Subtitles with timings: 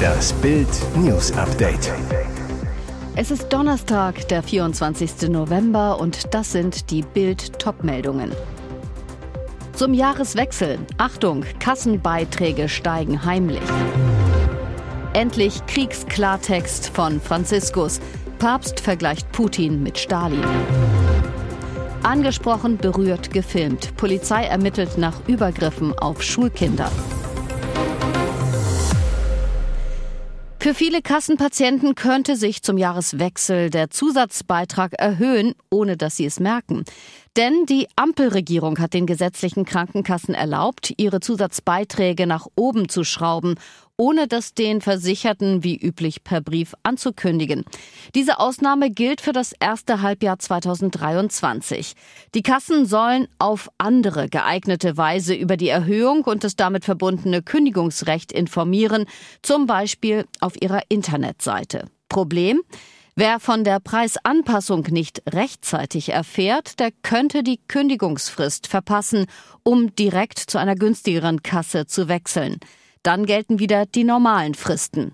[0.00, 1.92] Das Bild News Update.
[3.16, 5.28] Es ist Donnerstag, der 24.
[5.28, 8.32] November und das sind die Bild Topmeldungen.
[9.74, 10.78] Zum Jahreswechsel.
[10.98, 13.62] Achtung, Kassenbeiträge steigen heimlich.
[15.12, 18.00] Endlich Kriegsklartext von Franziskus.
[18.38, 20.44] Papst vergleicht Putin mit Stalin.
[22.02, 23.96] Angesprochen, berührt, gefilmt.
[23.96, 26.90] Polizei ermittelt nach Übergriffen auf Schulkinder.
[30.62, 36.84] Für viele Kassenpatienten könnte sich zum Jahreswechsel der Zusatzbeitrag erhöhen, ohne dass sie es merken.
[37.36, 43.54] Denn die Ampelregierung hat den gesetzlichen Krankenkassen erlaubt, ihre Zusatzbeiträge nach oben zu schrauben,
[43.96, 47.64] ohne das den Versicherten wie üblich per Brief anzukündigen.
[48.14, 51.92] Diese Ausnahme gilt für das erste Halbjahr 2023.
[52.34, 58.32] Die Kassen sollen auf andere geeignete Weise über die Erhöhung und das damit verbundene Kündigungsrecht
[58.32, 59.04] informieren,
[59.42, 61.84] zum Beispiel auf ihrer Internetseite.
[62.08, 62.62] Problem?
[63.22, 69.26] Wer von der Preisanpassung nicht rechtzeitig erfährt, der könnte die Kündigungsfrist verpassen,
[69.62, 72.56] um direkt zu einer günstigeren Kasse zu wechseln.
[73.02, 75.12] Dann gelten wieder die normalen Fristen.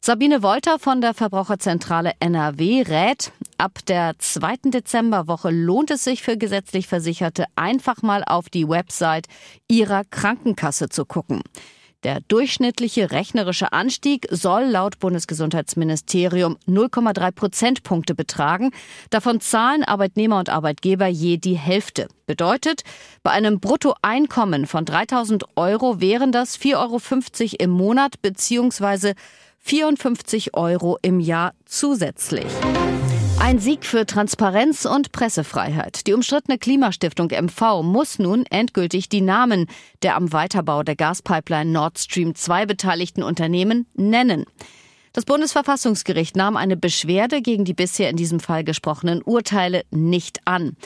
[0.00, 6.36] Sabine Wolter von der Verbraucherzentrale NRW rät, ab der zweiten Dezemberwoche lohnt es sich für
[6.36, 9.26] gesetzlich Versicherte einfach mal auf die Website
[9.66, 11.42] ihrer Krankenkasse zu gucken.
[12.02, 18.70] Der durchschnittliche rechnerische Anstieg soll laut Bundesgesundheitsministerium 0,3 Prozentpunkte betragen.
[19.10, 22.08] Davon zahlen Arbeitnehmer und Arbeitgeber je die Hälfte.
[22.24, 22.84] Bedeutet,
[23.22, 29.12] bei einem Bruttoeinkommen von 3000 Euro wären das 4,50 Euro im Monat bzw.
[29.58, 32.46] 54 Euro im Jahr zusätzlich.
[33.50, 36.06] Ein Sieg für Transparenz und Pressefreiheit.
[36.06, 39.66] Die umstrittene Klimastiftung MV muss nun endgültig die Namen
[40.02, 44.44] der am Weiterbau der Gaspipeline Nord Stream 2 beteiligten Unternehmen nennen.
[45.12, 50.76] Das Bundesverfassungsgericht nahm eine Beschwerde gegen die bisher in diesem Fall gesprochenen Urteile nicht an.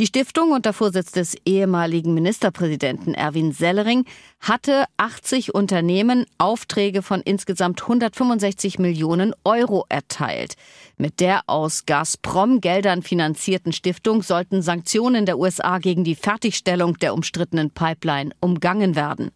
[0.00, 4.06] Die Stiftung unter Vorsitz des ehemaligen Ministerpräsidenten Erwin Sellering
[4.40, 10.56] hatte 80 Unternehmen Aufträge von insgesamt 165 Millionen Euro erteilt.
[10.96, 17.70] Mit der aus Gazprom-Geldern finanzierten Stiftung sollten Sanktionen der USA gegen die Fertigstellung der umstrittenen
[17.70, 19.30] Pipeline umgangen werden.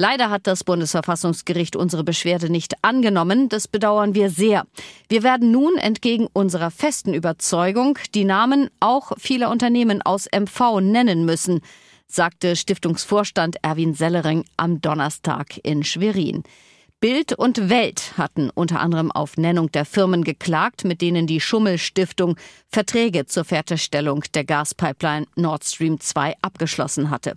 [0.00, 3.50] Leider hat das Bundesverfassungsgericht unsere Beschwerde nicht angenommen.
[3.50, 4.64] Das bedauern wir sehr.
[5.10, 11.26] Wir werden nun entgegen unserer festen Überzeugung die Namen auch vieler Unternehmen aus MV nennen
[11.26, 11.60] müssen,
[12.06, 16.44] sagte Stiftungsvorstand Erwin Sellering am Donnerstag in Schwerin.
[17.00, 22.36] Bild und Welt hatten unter anderem auf Nennung der Firmen geklagt, mit denen die Schummelstiftung
[22.68, 27.32] Verträge zur Fertigstellung der Gaspipeline Nord Stream 2 abgeschlossen hatte.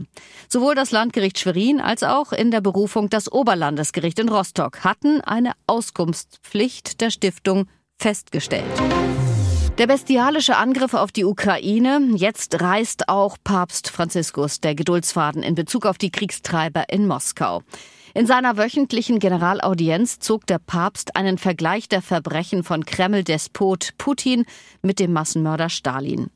[0.50, 5.54] Sowohl das Landgericht Schwerin als auch in der Berufung das Oberlandesgericht in Rostock hatten eine
[5.66, 8.66] Auskunftspflicht der Stiftung festgestellt.
[9.78, 12.00] Der bestialische Angriff auf die Ukraine.
[12.16, 17.64] Jetzt reißt auch Papst Franziskus der Geduldsfaden in Bezug auf die Kriegstreiber in Moskau.
[18.16, 24.46] In seiner wöchentlichen Generalaudienz zog der Papst einen Vergleich der Verbrechen von Kreml-Despot Putin
[24.84, 26.30] mit dem Massenmörder Stalin.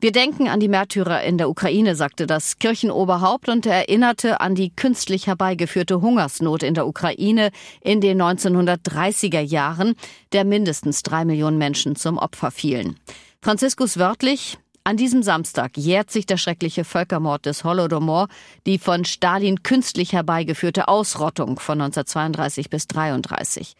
[0.00, 4.70] Wir denken an die Märtyrer in der Ukraine, sagte das Kirchenoberhaupt und erinnerte an die
[4.70, 9.96] künstlich herbeigeführte Hungersnot in der Ukraine in den 1930er Jahren,
[10.30, 12.94] der mindestens drei Millionen Menschen zum Opfer fielen.
[13.42, 14.58] Franziskus wörtlich,
[14.88, 18.28] an diesem Samstag jährt sich der schreckliche Völkermord des Holodomor,
[18.64, 23.74] die von Stalin künstlich herbeigeführte Ausrottung von 1932 bis 1933.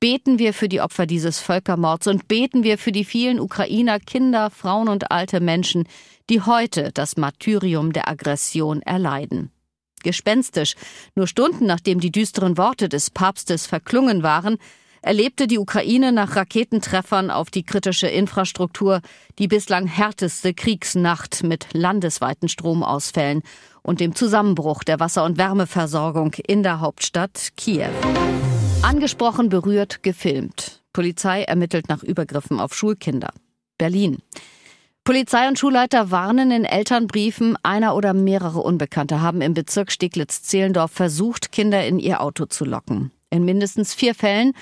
[0.00, 4.50] Beten wir für die Opfer dieses Völkermords und beten wir für die vielen Ukrainer, Kinder,
[4.50, 5.88] Frauen und alte Menschen,
[6.28, 9.50] die heute das Martyrium der Aggression erleiden.
[10.02, 10.74] Gespenstisch,
[11.14, 14.58] nur Stunden nachdem die düsteren Worte des Papstes verklungen waren,
[15.02, 19.00] erlebte die Ukraine nach Raketentreffern auf die kritische Infrastruktur
[19.38, 23.42] die bislang härteste Kriegsnacht mit landesweiten Stromausfällen
[23.82, 27.90] und dem Zusammenbruch der Wasser- und Wärmeversorgung in der Hauptstadt Kiew.
[28.82, 30.82] Angesprochen, berührt, gefilmt.
[30.92, 33.32] Polizei ermittelt nach Übergriffen auf Schulkinder.
[33.78, 34.18] Berlin.
[35.04, 41.52] Polizei und Schulleiter warnen in Elternbriefen, einer oder mehrere Unbekannte haben im Bezirk Steglitz-Zehlendorf versucht,
[41.52, 43.10] Kinder in ihr Auto zu locken.
[43.30, 44.52] In mindestens vier Fällen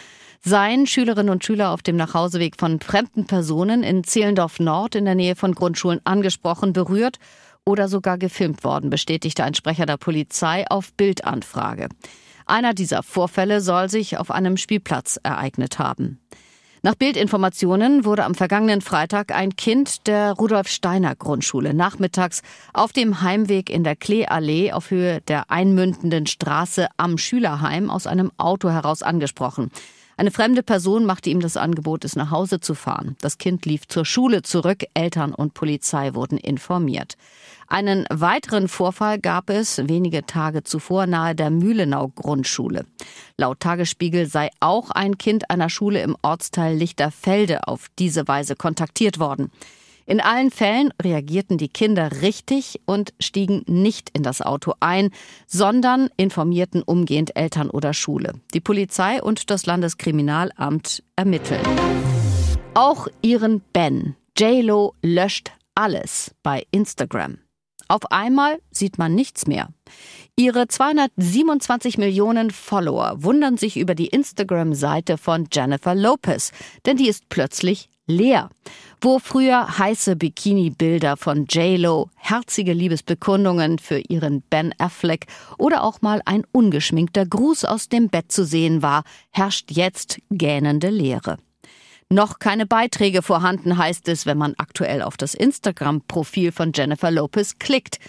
[0.45, 5.15] seien Schülerinnen und Schüler auf dem Nachhauseweg von fremden Personen in Zehlendorf Nord in der
[5.15, 7.19] Nähe von Grundschulen angesprochen, berührt
[7.65, 11.89] oder sogar gefilmt worden, bestätigte ein Sprecher der Polizei auf Bildanfrage.
[12.47, 16.19] Einer dieser Vorfälle soll sich auf einem Spielplatz ereignet haben.
[16.83, 22.43] Nach Bildinformationen wurde am vergangenen Freitag ein Kind der Rudolf Steiner Grundschule nachmittags
[22.73, 28.31] auf dem Heimweg in der Kleeallee auf Höhe der einmündenden Straße am Schülerheim aus einem
[28.37, 29.71] Auto heraus angesprochen.
[30.19, 33.15] Eine fremde Person machte ihm das Angebot, es nach Hause zu fahren.
[33.21, 37.15] Das Kind lief zur Schule zurück, Eltern und Polizei wurden informiert.
[37.69, 42.85] Einen weiteren Vorfall gab es wenige Tage zuvor nahe der Mühlenau Grundschule.
[43.37, 49.21] Laut Tagesspiegel sei auch ein Kind einer Schule im Ortsteil Lichterfelde auf diese Weise kontaktiert
[49.21, 49.53] worden.
[50.09, 55.11] In allen Fällen reagierten die Kinder richtig und stiegen nicht in das Auto ein,
[55.47, 58.33] sondern informierten umgehend Eltern oder Schule.
[58.55, 61.61] Die Polizei und das Landeskriminalamt ermitteln.
[62.73, 67.37] Auch ihren Ben, JLo, löscht alles bei Instagram.
[67.87, 69.69] Auf einmal sieht man nichts mehr.
[70.37, 76.53] Ihre 227 Millionen Follower wundern sich über die Instagram-Seite von Jennifer Lopez,
[76.87, 78.51] denn die ist plötzlich leer.
[79.01, 85.27] Wo früher heiße Bikini-Bilder von J-Lo, herzige Liebesbekundungen für ihren Ben Affleck
[85.57, 90.91] oder auch mal ein ungeschminkter Gruß aus dem Bett zu sehen war, herrscht jetzt gähnende
[90.91, 91.37] Leere.
[92.11, 97.59] Noch keine Beiträge vorhanden, heißt es, wenn man aktuell auf das Instagram-Profil von Jennifer Lopez
[97.61, 98.01] klickt.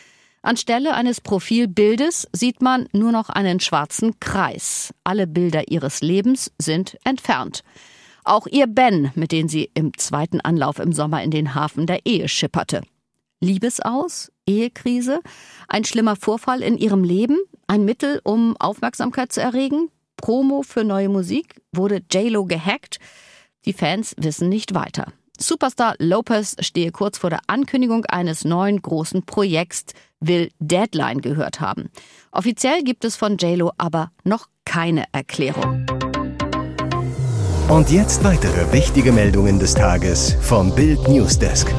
[0.41, 4.93] Anstelle eines Profilbildes sieht man nur noch einen schwarzen Kreis.
[5.03, 7.63] Alle Bilder ihres Lebens sind entfernt.
[8.23, 12.05] Auch ihr Ben, mit dem sie im zweiten Anlauf im Sommer in den Hafen der
[12.05, 12.81] Ehe schipperte.
[13.41, 14.31] Liebesaus?
[14.45, 15.21] Ehekrise?
[15.67, 17.37] Ein schlimmer Vorfall in ihrem Leben?
[17.67, 19.89] Ein Mittel, um Aufmerksamkeit zu erregen?
[20.17, 21.61] Promo für neue Musik?
[21.71, 22.99] Wurde JLo gehackt?
[23.65, 25.13] Die Fans wissen nicht weiter.
[25.39, 31.89] Superstar Lopez stehe kurz vor der Ankündigung eines neuen großen Projekts, will Deadline gehört haben.
[32.31, 35.85] Offiziell gibt es von JLo aber noch keine Erklärung.
[37.69, 41.71] Und jetzt weitere wichtige Meldungen des Tages vom Bild Newsdesk.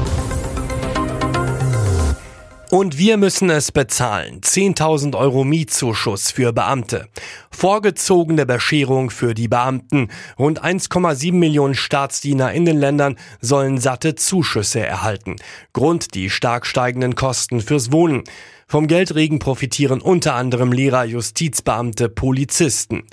[2.69, 4.39] Und wir müssen es bezahlen.
[4.39, 7.09] 10.000 Euro Mietzuschuss für Beamte.
[7.51, 10.07] Vorgezogene Bescherung für die Beamten.
[10.39, 15.35] Rund 1,7 Millionen Staatsdiener in den Ländern sollen satte Zuschüsse erhalten.
[15.73, 18.23] Grund die stark steigenden Kosten fürs Wohnen.
[18.71, 23.03] Vom Geldregen profitieren unter anderem Lehrer, Justizbeamte, Polizisten.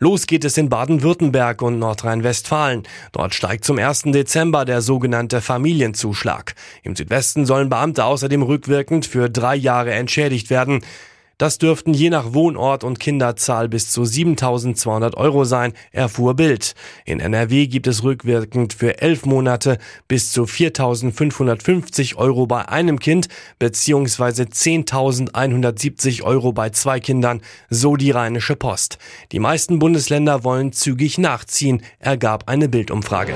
[0.00, 2.82] Los geht es in Baden-Württemberg und Nordrhein-Westfalen.
[3.12, 4.06] Dort steigt zum 1.
[4.06, 6.56] Dezember der sogenannte Familienzuschlag.
[6.82, 10.80] Im Südwesten sollen Beamte außerdem rückwirkend für drei Jahre entschädigt werden.
[11.38, 16.74] Das dürften je nach Wohnort und Kinderzahl bis zu 7.200 Euro sein, erfuhr Bild.
[17.04, 23.28] In NRW gibt es rückwirkend für elf Monate bis zu 4.550 Euro bei einem Kind
[23.58, 28.98] beziehungsweise 10.170 Euro bei zwei Kindern, so die Rheinische Post.
[29.32, 33.34] Die meisten Bundesländer wollen zügig nachziehen, ergab eine Bildumfrage.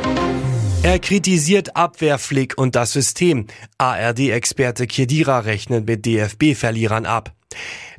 [0.84, 3.48] Er kritisiert Abwehrflick und das System.
[3.78, 7.34] ARD-Experte Kedira rechnet mit DFB-Verlierern ab.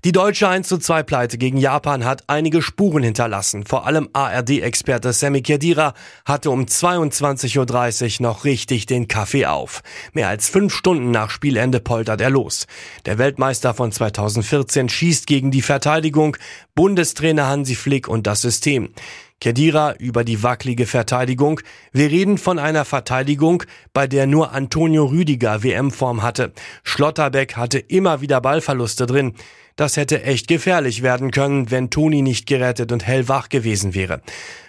[0.05, 3.65] Die deutsche 1 zu 2 Pleite gegen Japan hat einige Spuren hinterlassen.
[3.65, 5.93] Vor allem ARD-Experte Sammy Kedira
[6.23, 9.81] hatte um 22.30 Uhr noch richtig den Kaffee auf.
[10.13, 12.65] Mehr als fünf Stunden nach Spielende poltert er los.
[13.05, 16.37] Der Weltmeister von 2014 schießt gegen die Verteidigung,
[16.75, 18.93] Bundestrainer Hansi Flick und das System.
[19.41, 21.61] Kedira über die wackelige Verteidigung.
[21.91, 23.63] Wir reden von einer Verteidigung,
[23.93, 26.53] bei der nur Antonio Rüdiger WM-Form hatte.
[26.83, 29.33] Schlotterbeck hatte immer wieder Ballverluste drin.
[29.79, 34.21] Das hätte echt gefährlich werden können, wenn Toni nicht gerettet und hellwach gewesen wäre.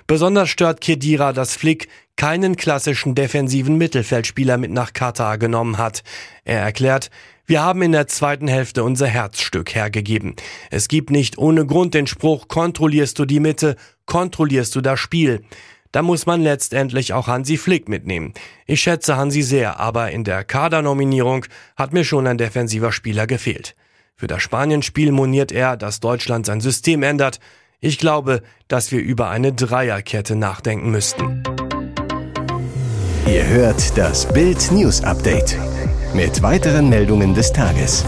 [0.07, 6.05] Besonders stört Kedira, dass Flick keinen klassischen defensiven Mittelfeldspieler mit nach Katar genommen hat.
[6.45, 7.11] Er erklärt,
[7.45, 10.37] wir haben in der zweiten Hälfte unser Herzstück hergegeben.
[10.71, 13.75] Es gibt nicht ohne Grund den Spruch, kontrollierst du die Mitte,
[14.07, 15.43] kontrollierst du das Spiel.
[15.91, 18.33] Da muss man letztendlich auch Hansi Flick mitnehmen.
[18.65, 23.75] Ich schätze Hansi sehr, aber in der Kadernominierung hat mir schon ein defensiver Spieler gefehlt.
[24.21, 27.41] Für das Spanienspiel moniert er, dass Deutschland sein System ändert.
[27.81, 31.43] Ich glaube, dass wir über eine Dreierkette nachdenken müssten.
[33.27, 35.57] Ihr hört das Bild News Update
[36.13, 38.05] mit weiteren Meldungen des Tages.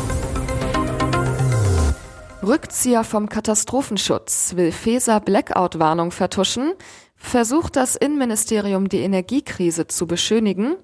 [2.43, 6.75] Rückzieher vom Katastrophenschutz will Feser Blackout-Warnung vertuschen,
[7.17, 10.77] versucht das Innenministerium die Energiekrise zu beschönigen,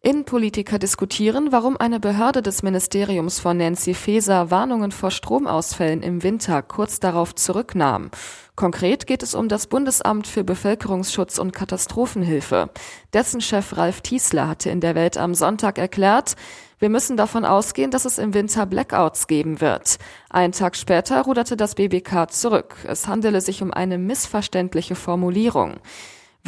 [0.00, 6.62] Innenpolitiker diskutieren, warum eine Behörde des Ministeriums von Nancy Faeser Warnungen vor Stromausfällen im Winter
[6.62, 8.12] kurz darauf zurücknahm.
[8.54, 12.70] Konkret geht es um das Bundesamt für Bevölkerungsschutz und Katastrophenhilfe.
[13.12, 16.36] Dessen Chef Ralf Tiesler hatte in der Welt am Sonntag erklärt,
[16.78, 19.98] wir müssen davon ausgehen, dass es im Winter Blackouts geben wird.
[20.30, 22.76] Einen Tag später ruderte das BBK zurück.
[22.86, 25.80] Es handele sich um eine missverständliche Formulierung.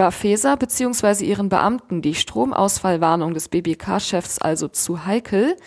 [0.00, 1.26] War Feser bzw.
[1.26, 5.58] ihren Beamten die Stromausfallwarnung des BBK-Chefs also zu heikel?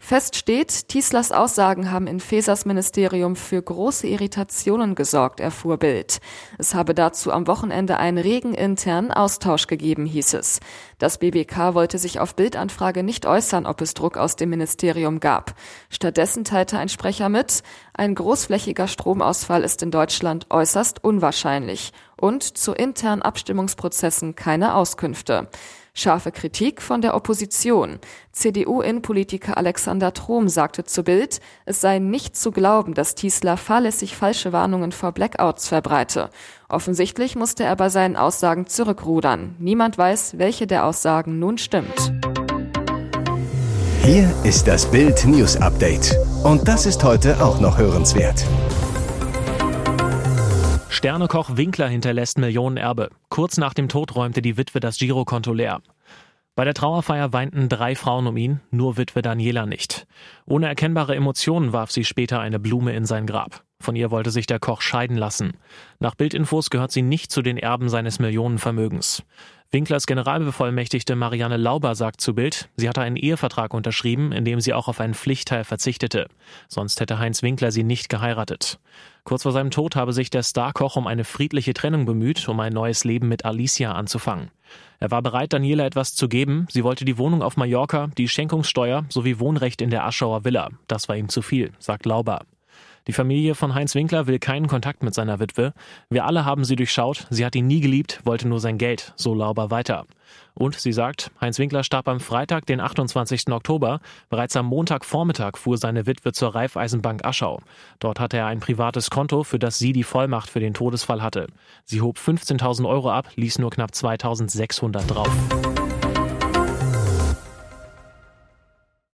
[0.00, 6.20] Fest steht, Tieslers Aussagen haben in Fesers Ministerium für große Irritationen gesorgt, erfuhr Bild.
[6.56, 10.60] Es habe dazu am Wochenende einen regen internen Austausch gegeben, hieß es.
[10.98, 15.54] Das BBK wollte sich auf Bildanfrage nicht äußern, ob es Druck aus dem Ministerium gab.
[15.90, 17.62] Stattdessen teilte ein Sprecher mit,
[17.92, 25.48] ein großflächiger Stromausfall ist in Deutschland äußerst unwahrscheinlich und zu internen Abstimmungsprozessen keine Auskünfte.
[25.98, 27.98] Scharfe Kritik von der Opposition.
[28.30, 34.52] CDU-Innenpolitiker Alexander Trom sagte zu Bild, es sei nicht zu glauben, dass Tiesler fahrlässig falsche
[34.52, 36.30] Warnungen vor Blackouts verbreite.
[36.68, 39.56] Offensichtlich musste er bei seinen Aussagen zurückrudern.
[39.58, 42.12] Niemand weiß, welche der Aussagen nun stimmt.
[44.04, 46.16] Hier ist das Bild News Update.
[46.44, 48.44] Und das ist heute auch noch hörenswert.
[50.90, 53.10] Sternekoch Winkler hinterlässt Millionenerbe.
[53.28, 55.80] Kurz nach dem Tod räumte die Witwe das Girokonto leer.
[56.56, 60.08] Bei der Trauerfeier weinten drei Frauen um ihn, nur Witwe Daniela nicht.
[60.44, 63.62] Ohne erkennbare Emotionen warf sie später eine Blume in sein Grab.
[63.80, 65.52] Von ihr wollte sich der Koch scheiden lassen.
[66.00, 69.22] Nach Bildinfos gehört sie nicht zu den Erben seines Millionenvermögens.
[69.70, 74.72] Winklers Generalbevollmächtigte Marianne Lauber sagt zu Bild, sie hatte einen Ehevertrag unterschrieben, in dem sie
[74.72, 76.28] auch auf einen Pflichtteil verzichtete.
[76.68, 78.78] Sonst hätte Heinz Winkler sie nicht geheiratet.
[79.24, 82.72] Kurz vor seinem Tod habe sich der Starkoch um eine friedliche Trennung bemüht, um ein
[82.72, 84.50] neues Leben mit Alicia anzufangen.
[85.00, 86.66] Er war bereit, Daniela etwas zu geben.
[86.70, 90.70] Sie wollte die Wohnung auf Mallorca, die Schenkungssteuer sowie Wohnrecht in der Aschauer Villa.
[90.86, 92.40] Das war ihm zu viel, sagt Lauber.
[93.08, 95.72] Die Familie von Heinz Winkler will keinen Kontakt mit seiner Witwe.
[96.10, 97.26] Wir alle haben sie durchschaut.
[97.30, 99.14] Sie hat ihn nie geliebt, wollte nur sein Geld.
[99.16, 100.04] So Lauber weiter.
[100.52, 103.48] Und sie sagt, Heinz Winkler starb am Freitag, den 28.
[103.48, 104.00] Oktober.
[104.28, 107.62] Bereits am Montagvormittag fuhr seine Witwe zur Raiffeisenbank Aschau.
[107.98, 111.46] Dort hatte er ein privates Konto, für das sie die Vollmacht für den Todesfall hatte.
[111.84, 115.97] Sie hob 15.000 Euro ab, ließ nur knapp 2.600 drauf.